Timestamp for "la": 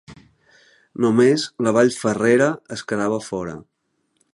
1.67-1.75